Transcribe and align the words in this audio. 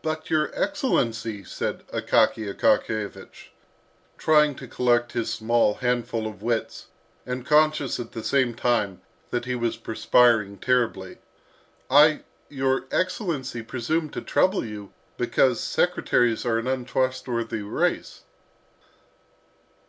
"But, 0.00 0.30
your 0.30 0.52
excellency," 0.54 1.42
said 1.42 1.84
Akaky 1.88 2.46
Akakiyevich, 2.54 3.48
trying 4.16 4.54
to 4.54 4.68
collect 4.68 5.10
his 5.10 5.34
small 5.34 5.74
handful 5.74 6.28
of 6.28 6.40
wits, 6.40 6.86
and 7.26 7.44
conscious 7.44 7.98
at 7.98 8.12
the 8.12 8.22
same 8.22 8.54
time 8.54 9.00
that 9.30 9.44
he 9.44 9.56
was 9.56 9.76
perspiring 9.76 10.58
terribly, 10.58 11.18
"I, 11.90 12.20
your 12.48 12.84
excellency, 12.92 13.60
presumed 13.62 14.12
to 14.12 14.20
trouble 14.20 14.64
you 14.64 14.92
because 15.16 15.58
secretaries 15.60 16.46
are 16.46 16.58
an 16.60 16.68
untrustworthy 16.68 17.62
race." 17.62 18.20